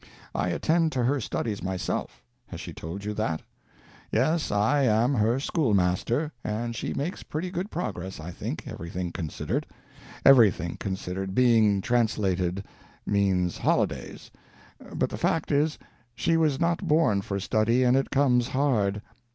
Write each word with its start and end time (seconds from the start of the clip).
I 0.33 0.47
attend 0.49 0.91
to 0.93 1.03
her 1.03 1.21
studies 1.21 1.61
myself; 1.61 2.23
has 2.47 2.59
she 2.59 2.73
told 2.73 3.05
you 3.05 3.13
that? 3.13 3.43
Yes, 4.11 4.49
I 4.51 4.81
am 4.81 5.13
her 5.13 5.39
school 5.39 5.75
master, 5.75 6.31
and 6.43 6.75
she 6.75 6.91
makes 6.95 7.21
pretty 7.21 7.51
good 7.51 7.69
progress, 7.69 8.19
I 8.19 8.31
think, 8.31 8.63
everything 8.67 9.11
considered. 9.11 9.67
Everything 10.25 10.75
considered—being 10.77 11.81
translated—means 11.81 13.59
holidays. 13.59 14.31
But 14.91 15.11
the 15.11 15.17
fact 15.19 15.51
is, 15.51 15.77
she 16.15 16.35
was 16.35 16.59
not 16.59 16.87
born 16.87 17.21
for 17.21 17.39
study, 17.39 17.83
and 17.83 17.95
it 17.95 18.09
comes 18.09 18.47
hard. 18.47 19.03